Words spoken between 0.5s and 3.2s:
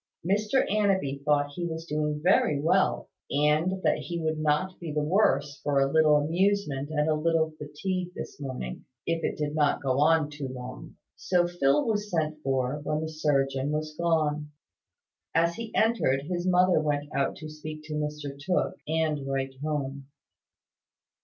Annanby thought he was doing very well;